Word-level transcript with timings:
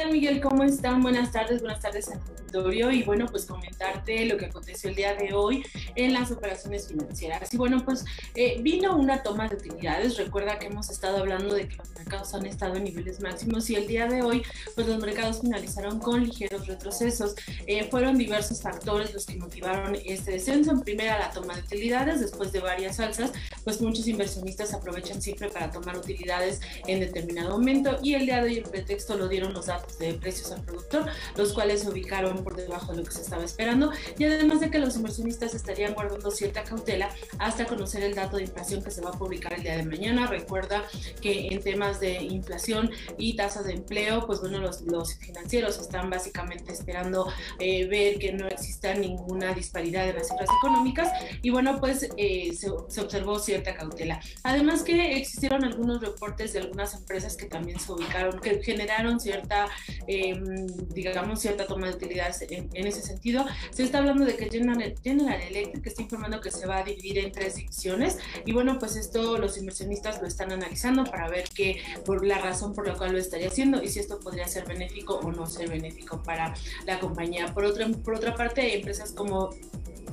tal, 0.00 0.12
Miguel? 0.12 0.40
¿Cómo 0.40 0.62
están? 0.62 1.02
Buenas 1.02 1.30
tardes, 1.30 1.60
buenas 1.60 1.80
tardes, 1.80 2.08
auditorio. 2.50 2.90
Y 2.90 3.02
bueno, 3.02 3.26
pues 3.30 3.46
comentarte 3.46 4.24
lo 4.26 4.36
que 4.36 4.46
aconteció 4.46 4.90
el 4.90 4.96
día 4.96 5.14
de 5.14 5.32
hoy 5.32 5.64
en 5.94 6.12
las 6.12 6.30
operaciones 6.30 6.88
financieras. 6.88 7.52
Y 7.52 7.56
bueno, 7.56 7.84
pues 7.84 8.04
eh, 8.34 8.58
vino 8.60 8.96
una 8.96 9.22
toma 9.22 9.48
de 9.48 9.56
utilidades. 9.56 10.16
Recuerda 10.16 10.58
que 10.58 10.66
hemos 10.66 10.90
estado 10.90 11.18
hablando 11.18 11.54
de 11.54 11.68
que 11.68 11.76
los 11.76 11.90
mercados 11.90 12.34
han 12.34 12.46
estado 12.46 12.76
en 12.76 12.84
niveles 12.84 13.20
máximos 13.20 13.68
y 13.70 13.76
el 13.76 13.86
día 13.86 14.06
de 14.06 14.22
hoy, 14.22 14.42
pues 14.74 14.86
los 14.86 14.98
mercados 14.98 15.40
finalizaron 15.40 15.98
con 15.98 16.24
ligeros 16.24 16.66
retrocesos. 16.66 17.34
Eh, 17.66 17.88
fueron 17.90 18.18
diversos 18.18 18.62
factores 18.62 19.12
los 19.14 19.26
que 19.26 19.36
motivaron 19.36 19.96
este 20.04 20.32
descenso. 20.32 20.70
En 20.72 20.80
primera, 20.80 21.18
la 21.18 21.30
toma 21.30 21.54
de 21.54 21.62
utilidades. 21.62 22.20
Después 22.20 22.52
de 22.52 22.60
varias 22.60 23.00
alzas, 23.00 23.32
pues 23.64 23.80
muchos 23.80 24.06
inversionistas 24.08 24.74
aprovechan 24.74 25.20
siempre 25.22 25.48
para 25.48 25.70
tomar 25.70 25.96
utilidades 25.96 26.60
en 26.86 27.00
determinado 27.00 27.50
momento. 27.50 27.98
Y 28.02 28.14
el 28.14 28.26
día 28.26 28.42
de 28.42 28.50
hoy, 28.50 28.58
el 28.58 28.64
pretexto 28.64 29.16
lo 29.16 29.28
dieron 29.28 29.52
los 29.52 29.66
datos 29.66 29.98
de 29.98 30.14
precios 30.14 30.52
al 30.52 30.62
productor, 30.62 31.06
los 31.36 31.52
cuales 31.52 31.80
se 31.80 31.90
ubicaron 31.90 32.39
por 32.42 32.56
debajo 32.56 32.92
de 32.92 32.98
lo 32.98 33.04
que 33.04 33.12
se 33.12 33.22
estaba 33.22 33.44
esperando, 33.44 33.90
y 34.18 34.24
además 34.24 34.60
de 34.60 34.70
que 34.70 34.78
los 34.78 34.96
inversionistas 34.96 35.54
estarían 35.54 35.94
guardando 35.94 36.30
cierta 36.30 36.64
cautela 36.64 37.10
hasta 37.38 37.66
conocer 37.66 38.02
el 38.02 38.14
dato 38.14 38.36
de 38.36 38.44
inflación 38.44 38.82
que 38.82 38.90
se 38.90 39.00
va 39.00 39.10
a 39.10 39.12
publicar 39.12 39.52
el 39.54 39.62
día 39.62 39.76
de 39.76 39.84
mañana. 39.84 40.26
Recuerda 40.26 40.84
que 41.20 41.48
en 41.48 41.62
temas 41.62 42.00
de 42.00 42.22
inflación 42.22 42.90
y 43.18 43.36
tasas 43.36 43.66
de 43.66 43.72
empleo, 43.72 44.26
pues 44.26 44.40
bueno, 44.40 44.58
los, 44.58 44.82
los 44.82 45.14
financieros 45.16 45.78
están 45.78 46.10
básicamente 46.10 46.72
esperando 46.72 47.32
eh, 47.58 47.86
ver 47.86 48.18
que 48.18 48.32
no 48.32 48.46
exista 48.48 48.94
ninguna 48.94 49.54
disparidad 49.54 50.08
en 50.08 50.16
las 50.16 50.28
cifras 50.28 50.48
económicas 50.58 51.08
y 51.42 51.50
bueno, 51.50 51.78
pues 51.80 52.08
eh, 52.16 52.52
se, 52.54 52.68
se 52.88 53.00
observó 53.00 53.38
cierta 53.38 53.74
cautela. 53.74 54.20
Además 54.42 54.82
que 54.82 55.16
existieron 55.16 55.64
algunos 55.64 56.00
reportes 56.00 56.52
de 56.52 56.60
algunas 56.60 56.94
empresas 56.94 57.36
que 57.36 57.46
también 57.46 57.78
se 57.78 57.92
ubicaron, 57.92 58.40
que 58.40 58.62
generaron 58.62 59.20
cierta, 59.20 59.68
em, 60.06 60.66
digamos, 60.88 61.40
cierta 61.40 61.66
toma 61.66 61.88
de 61.88 61.94
utilidades 61.94 62.29
en, 62.48 62.86
ese 62.86 63.02
sentido. 63.02 63.44
Se 63.70 63.82
está 63.82 63.98
hablando 63.98 64.24
de 64.24 64.36
que 64.36 64.48
General, 64.48 64.94
General 65.02 65.40
Electric 65.40 65.86
está 65.86 66.02
informando 66.02 66.40
que 66.40 66.50
se 66.50 66.66
va 66.66 66.78
a 66.78 66.84
dividir 66.84 67.18
en 67.18 67.32
tres 67.32 67.56
divisiones 67.56 68.18
y 68.44 68.52
bueno, 68.52 68.78
pues 68.78 68.96
esto 68.96 69.38
los 69.38 69.58
inversionistas 69.58 70.20
lo 70.20 70.26
están 70.26 70.52
analizando 70.52 71.04
para 71.04 71.28
ver 71.28 71.44
qué, 71.54 71.80
por 72.04 72.24
la 72.24 72.38
razón 72.38 72.74
por 72.74 72.86
la 72.86 72.94
cual 72.94 73.12
lo 73.12 73.18
estaría 73.18 73.48
haciendo 73.48 73.82
y 73.82 73.88
si 73.88 74.00
esto 74.00 74.20
podría 74.20 74.46
ser 74.48 74.66
benéfico 74.66 75.14
o 75.14 75.32
no 75.32 75.46
ser 75.46 75.68
benéfico 75.68 76.22
para 76.22 76.54
la 76.86 76.98
compañía. 77.00 77.52
Por 77.54 77.64
otra, 77.64 77.88
por 77.88 78.14
otra 78.14 78.34
parte, 78.34 78.62
hay 78.62 78.72
empresas 78.72 79.12
como 79.12 79.50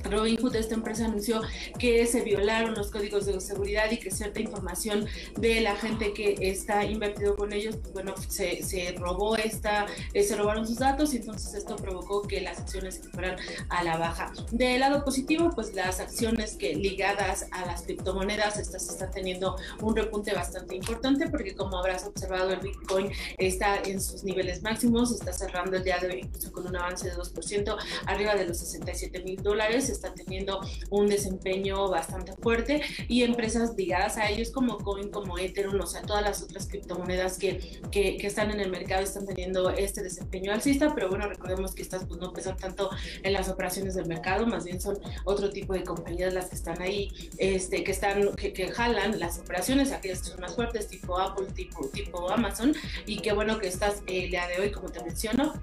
Robinhood, 0.04 0.56
esta 0.56 0.76
empresa 0.76 1.06
anunció 1.06 1.42
que 1.80 2.06
se 2.06 2.22
violaron 2.22 2.74
los 2.74 2.92
códigos 2.92 3.26
de 3.26 3.40
seguridad 3.42 3.92
y 3.92 3.98
que 3.98 4.12
cierta 4.12 4.40
información 4.40 5.06
de 5.38 5.62
la 5.62 5.76
gente 5.76 6.14
que 6.14 6.36
está 6.42 6.86
invertido 6.86 7.36
con 7.36 7.54
ellos, 7.54 7.76
pues 7.78 7.94
bueno, 7.94 8.14
se, 8.28 8.96
robó 8.98 9.36
esta, 9.38 9.86
eh, 10.14 10.24
se 10.24 10.36
robaron 10.36 10.68
sus 10.68 10.78
datos 10.78 11.14
y 11.14 11.18
entonces 11.18 11.54
esto 11.54 11.76
provocó 11.76 12.22
que 12.24 12.42
las 12.42 12.60
acciones 12.60 12.96
se 12.96 13.04
fueran 13.10 13.38
a 13.70 13.84
la 13.84 13.98
baja. 13.98 14.32
Del 14.52 14.80
lado 14.80 15.04
positivo, 15.04 15.52
pues 15.54 15.74
las 15.74 16.00
acciones 16.00 16.56
que 16.56 16.76
ligadas 16.76 17.48
a 17.52 17.66
las 17.66 17.84
criptomonedas, 17.84 18.58
estas 18.58 18.90
están 18.90 19.12
teniendo 19.12 19.58
un 19.82 19.96
repunte 19.96 20.34
bastante 20.34 20.76
importante 20.76 21.30
porque 21.30 21.56
como 21.56 21.78
habrás 21.78 22.06
observado, 22.06 22.52
el 22.52 22.60
Bitcoin 22.60 23.12
está 23.38 23.78
en 23.84 24.02
sus 24.02 24.24
niveles 24.24 24.62
máximos, 24.62 25.12
está 25.12 25.34
cerrando 25.34 25.78
el 25.78 25.84
día 25.84 25.98
de 26.00 26.08
hoy 26.08 26.20
incluso 26.24 26.52
con 26.52 26.68
un 26.68 26.76
avance 26.76 27.10
de 27.10 27.16
2% 27.16 27.78
arriba 28.06 28.36
de 28.36 28.46
los 28.46 28.58
67 28.58 29.24
mil 29.24 29.42
dólares 29.42 29.87
están 29.90 30.14
teniendo 30.16 30.62
un 30.90 31.08
desempeño 31.08 31.90
bastante 31.90 32.34
fuerte 32.34 32.82
y 33.08 33.24
empresas 33.24 33.76
ligadas 33.76 34.18
a 34.18 34.30
ellos 34.30 34.52
como 34.52 34.78
Coin, 34.78 35.10
como 35.10 35.38
Ethereum, 35.38 35.80
o 35.82 35.88
sea, 35.88 36.02
todas 36.02 36.24
las 36.24 36.42
otras 36.42 36.68
criptomonedas 36.68 37.38
que, 37.38 37.80
que, 37.92 38.18
que, 38.18 38.28
están 38.28 38.52
en 38.52 38.60
el 38.60 38.70
mercado 38.70 39.04
están 39.04 39.26
teniendo 39.26 39.70
este 39.70 40.04
desempeño 40.04 40.52
alcista, 40.52 40.94
pero 40.94 41.10
bueno, 41.10 41.28
recordemos 41.28 41.74
que 41.74 41.82
estas 41.82 42.06
pues 42.06 42.20
no 42.20 42.34
pesan 42.34 42.58
tanto 42.58 42.90
en 43.24 43.34
las 43.34 43.50
operaciones 43.50 43.96
del 43.96 44.06
mercado, 44.08 44.46
más 44.46 44.66
bien 44.66 44.80
son 44.80 45.00
otro 45.26 45.50
tipo 45.50 45.74
de 45.74 45.84
compañías 45.84 46.34
las 46.34 46.50
que 46.50 46.56
están 46.56 46.82
ahí, 46.82 47.12
este, 47.38 47.84
que 47.84 47.92
están, 47.92 48.36
que, 48.36 48.54
que 48.54 48.68
jalan 48.70 49.20
las 49.20 49.40
operaciones, 49.40 49.92
aquellas 49.92 50.22
que 50.22 50.30
son 50.30 50.42
más 50.42 50.56
fuertes, 50.56 50.88
tipo 50.88 51.20
Apple, 51.20 51.48
tipo, 51.54 51.88
tipo 51.88 52.30
Amazon, 52.30 52.76
y 53.06 53.20
qué 53.20 53.34
bueno 53.34 53.60
que 53.60 53.68
estas 53.68 54.04
eh, 54.08 54.28
el 54.28 54.32
día 54.32 54.48
de 54.48 54.62
hoy, 54.62 54.72
como 54.72 54.90
te 54.90 55.02
menciono, 55.04 55.54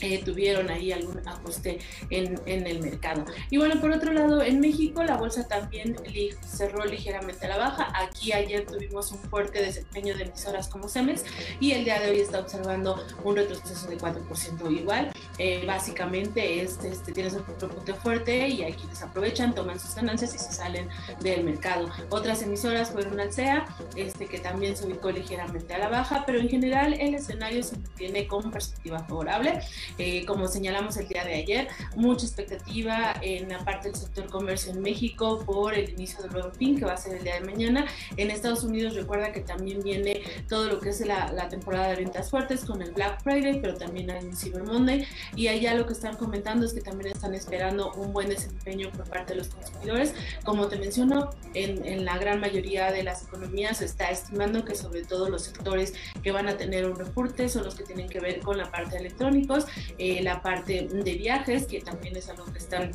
eh, 0.00 0.22
tuvieron 0.24 0.70
ahí 0.70 0.92
algún 0.92 1.26
ajuste 1.26 1.78
en, 2.10 2.40
en, 2.46 2.66
el 2.66 2.80
mercado. 2.80 3.24
Y 3.50 3.58
bueno, 3.58 3.80
por 3.80 3.90
otro 3.90 4.12
lado, 4.12 4.42
en 4.42 4.60
México 4.60 5.02
la 5.02 5.16
bolsa 5.16 5.46
también 5.46 5.96
li 6.06 6.30
cerró 6.46 6.84
ligeramente 6.84 7.46
a 7.46 7.50
la 7.50 7.56
baja. 7.58 7.92
Aquí 7.94 8.32
ayer 8.32 8.66
tuvimos 8.66 9.12
un 9.12 9.18
fuerte 9.18 9.62
desempeño 9.62 10.16
de 10.16 10.24
emisoras 10.24 10.68
como 10.68 10.88
Cemex 10.88 11.24
y 11.60 11.72
el 11.72 11.84
día 11.84 12.00
de 12.00 12.10
hoy 12.10 12.20
está 12.20 12.40
observando 12.40 13.04
un 13.22 13.36
retroceso 13.36 13.88
de 13.88 13.98
4% 13.98 14.70
igual. 14.70 15.12
Eh, 15.38 15.64
básicamente 15.66 16.62
este, 16.62 16.88
este, 16.88 17.12
tienes 17.12 17.34
otro 17.34 17.68
punto 17.68 17.94
fuerte 17.94 18.48
y 18.48 18.62
hay 18.62 18.72
quienes 18.72 19.02
aprovechan, 19.02 19.54
toman 19.54 19.78
sus 19.78 19.94
ganancias 19.94 20.34
y 20.34 20.38
se 20.38 20.52
salen 20.52 20.88
del 21.20 21.44
mercado. 21.44 21.88
Otras 22.10 22.42
emisoras 22.42 22.90
fueron 22.90 23.18
Alsea, 23.20 23.66
este, 23.96 24.26
que 24.26 24.38
también 24.38 24.76
se 24.76 24.86
ubicó 24.86 25.10
ligeramente 25.10 25.74
a 25.74 25.78
la 25.78 25.88
baja, 25.88 26.24
pero 26.26 26.38
en 26.38 26.48
general 26.48 26.94
el 26.94 27.14
escenario 27.14 27.62
se 27.62 27.76
mantiene 27.76 28.26
con 28.26 28.50
perspectiva 28.50 29.00
favorable. 29.00 29.60
Eh, 29.98 30.24
como 30.26 30.48
señalamos 30.48 30.96
el 30.96 31.08
día 31.08 31.24
de 31.24 31.34
ayer, 31.34 31.68
mucha 31.96 32.26
expectativa 32.26 33.14
en 33.22 33.48
la 33.48 33.64
parte 33.64 33.88
del 33.88 33.96
sector 33.96 34.28
comercio 34.28 34.72
en 34.72 34.80
México 34.80 35.42
por 35.44 35.74
el 35.74 35.90
inicio 35.90 36.22
del 36.22 36.32
nuevo 36.32 36.50
fin 36.52 36.78
que 36.78 36.84
va 36.84 36.94
a 36.94 36.96
ser 36.96 37.16
el 37.16 37.24
día 37.24 37.34
de 37.34 37.40
mañana. 37.40 37.86
En 38.16 38.30
Estados 38.30 38.64
Unidos 38.64 38.94
recuerda 38.94 39.32
que 39.32 39.40
también 39.40 39.82
viene 39.82 40.22
todo 40.48 40.68
lo 40.68 40.80
que 40.80 40.90
es 40.90 41.00
la, 41.06 41.32
la 41.32 41.48
temporada 41.48 41.88
de 41.88 41.96
ventas 41.96 42.30
fuertes 42.30 42.64
con 42.64 42.82
el 42.82 42.92
Black 42.92 43.22
Friday, 43.22 43.60
pero 43.60 43.74
también 43.74 44.10
hay 44.10 44.24
un 44.24 44.36
Cyber 44.36 44.64
Monday 44.64 45.06
y 45.36 45.48
allá 45.48 45.74
lo 45.74 45.86
que 45.86 45.92
están 45.92 46.16
comentando 46.16 46.66
es 46.66 46.72
que 46.72 46.80
también 46.80 47.12
están 47.12 47.34
esperando 47.34 47.92
un 47.94 48.12
buen 48.12 48.28
desempeño 48.28 48.90
por 48.90 49.08
parte 49.08 49.32
de 49.32 49.38
los 49.38 49.48
consumidores. 49.48 50.14
Como 50.44 50.68
te 50.68 50.76
menciono, 50.78 51.30
en, 51.54 51.84
en 51.84 52.04
la 52.04 52.18
gran 52.18 52.40
mayoría 52.40 52.90
de 52.92 53.02
las 53.02 53.24
economías 53.24 53.78
se 53.78 53.84
está 53.84 54.10
estimando 54.10 54.64
que 54.64 54.74
sobre 54.74 55.02
todo 55.04 55.28
los 55.28 55.42
sectores 55.42 55.94
que 56.22 56.32
van 56.32 56.48
a 56.48 56.56
tener 56.56 56.86
un 56.86 56.96
reporte 56.96 57.48
son 57.48 57.64
los 57.64 57.74
que 57.74 57.84
tienen 57.84 58.08
que 58.08 58.20
ver 58.20 58.40
con 58.40 58.58
la 58.58 58.70
parte 58.70 58.92
de 58.92 58.98
electrónicos, 58.98 59.66
eh, 59.98 60.22
la 60.22 60.42
parte 60.42 60.88
de 60.88 61.14
viajes, 61.14 61.66
que 61.66 61.80
también 61.80 62.16
es 62.16 62.28
algo 62.28 62.44
que 62.52 62.58
están 62.58 62.92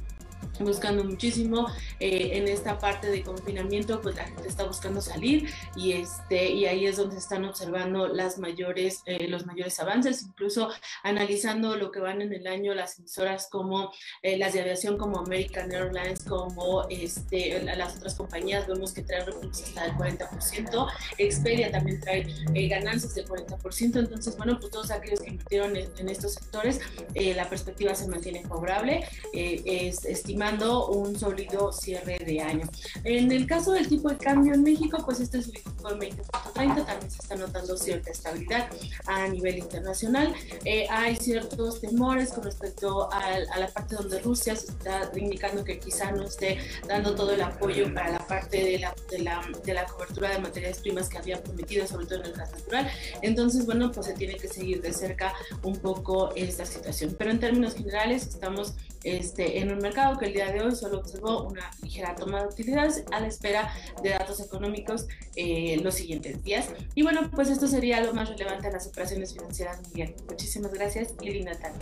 buscando 0.63 1.03
muchísimo 1.03 1.67
eh, 1.99 2.31
en 2.33 2.47
esta 2.47 2.77
parte 2.79 3.09
de 3.09 3.23
confinamiento 3.23 4.01
pues 4.01 4.15
la 4.15 4.25
gente 4.25 4.47
está 4.47 4.63
buscando 4.65 5.01
salir 5.01 5.49
y 5.75 5.93
este 5.93 6.49
y 6.51 6.65
ahí 6.65 6.85
es 6.85 6.97
donde 6.97 7.17
están 7.17 7.45
observando 7.45 8.07
las 8.07 8.37
mayores 8.37 9.01
eh, 9.05 9.27
los 9.27 9.45
mayores 9.45 9.79
avances. 9.79 10.23
Incluso 10.23 10.69
analizando 11.03 11.75
lo 11.75 11.91
que 11.91 11.99
van 11.99 12.21
en 12.21 12.33
el 12.33 12.47
año 12.47 12.73
las 12.73 12.99
emisoras 12.99 13.47
como 13.49 13.91
eh, 14.21 14.37
las 14.37 14.53
de 14.53 14.61
aviación 14.61 14.97
como 14.97 15.19
American 15.19 15.71
Airlines 15.71 16.23
como 16.25 16.87
este 16.89 17.63
las 17.63 17.97
otras 17.97 18.15
compañías 18.15 18.67
vemos 18.67 18.93
que 18.93 19.03
traen 19.03 19.25
recursos 19.27 19.63
hasta 19.63 19.85
el 19.85 19.93
40% 19.93 20.87
Expedia 21.17 21.71
también 21.71 21.99
trae 21.99 22.25
ganancias 22.67 23.15
del 23.15 23.27
40% 23.27 23.99
entonces 23.99 24.37
bueno 24.37 24.59
pues 24.59 24.71
todos 24.71 24.91
aquellos 24.91 25.21
que 25.21 25.29
invirtieron 25.29 25.75
en, 25.75 25.89
en 25.97 26.09
estos 26.09 26.33
sectores 26.33 26.79
la 27.15 27.49
perspectiva 27.49 27.93
se 27.95 28.07
mantiene 28.07 28.43
favorable. 28.43 29.05
Es 29.33 30.05
estimada 30.05 30.48
un 30.57 31.17
sólido 31.17 31.71
cierre 31.71 32.17
de 32.25 32.41
año. 32.41 32.67
En 33.03 33.31
el 33.31 33.45
caso 33.45 33.73
del 33.73 33.87
tipo 33.87 34.09
de 34.09 34.17
cambio 34.17 34.53
en 34.53 34.63
México, 34.63 34.97
pues 35.05 35.19
este 35.19 35.39
es 35.39 35.51
con 35.81 35.99
20.30, 35.99 36.53
también 36.53 37.11
se 37.11 37.21
está 37.21 37.35
notando 37.35 37.77
cierta 37.77 38.11
estabilidad 38.11 38.69
a 39.05 39.27
nivel 39.27 39.59
internacional. 39.59 40.33
Eh, 40.65 40.87
hay 40.89 41.15
ciertos 41.15 41.81
temores 41.81 42.31
con 42.31 42.43
respecto 42.43 43.11
a, 43.11 43.25
a, 43.25 43.59
la 43.59 43.67
parte 43.67 43.95
donde 43.95 44.19
Rusia 44.19 44.55
se 44.55 44.71
está 44.71 45.11
indicando 45.15 45.63
que 45.63 45.79
quizá 45.79 46.11
no 46.11 46.23
esté 46.23 46.57
dando 46.87 47.13
todo 47.13 47.31
el 47.31 47.41
apoyo 47.41 47.93
para 47.93 48.11
la 48.11 48.25
parte 48.25 48.63
de 48.63 48.79
la, 48.79 48.95
de 49.11 49.19
la, 49.19 49.41
de 49.63 49.73
la 49.73 49.85
cobertura 49.85 50.31
de 50.31 50.39
materias 50.39 50.79
primas 50.79 51.09
que 51.09 51.19
había 51.19 51.41
prometido, 51.41 51.85
sobre 51.85 52.07
todo 52.07 52.19
en 52.19 52.25
el 52.25 52.33
gas 52.33 52.51
natural. 52.51 52.89
Entonces, 53.21 53.65
bueno, 53.65 53.91
pues 53.91 54.07
se 54.07 54.13
tiene 54.13 54.35
que 54.35 54.47
seguir 54.47 54.81
de 54.81 54.93
cerca 54.93 55.33
un 55.61 55.77
poco 55.77 56.33
esta 56.35 56.65
situación. 56.65 57.15
Pero 57.17 57.31
en 57.31 57.39
términos 57.39 57.75
generales, 57.75 58.27
estamos 58.27 58.73
este, 59.03 59.59
en 59.59 59.71
un 59.71 59.79
mercado 59.79 60.17
que 60.17 60.25
el 60.25 60.33
día 60.33 60.38
de 60.47 60.61
hoy 60.61 60.75
solo 60.75 60.99
observó 60.99 61.43
una 61.43 61.69
ligera 61.81 62.15
toma 62.15 62.41
de 62.41 62.47
utilidades 62.47 63.03
a 63.11 63.19
la 63.19 63.27
espera 63.27 63.73
de 64.01 64.09
datos 64.09 64.39
económicos 64.39 65.07
eh, 65.35 65.79
los 65.83 65.95
siguientes 65.95 66.43
días. 66.43 66.69
Y 66.95 67.03
bueno, 67.03 67.29
pues 67.31 67.49
esto 67.49 67.67
sería 67.67 68.01
lo 68.01 68.13
más 68.13 68.29
relevante 68.29 68.67
a 68.67 68.71
las 68.71 68.87
operaciones 68.87 69.33
financieras, 69.33 69.79
Miguel. 69.93 70.15
Muchísimas 70.27 70.73
gracias 70.73 71.13
y 71.21 71.29
linda 71.31 71.53
tarde. 71.57 71.77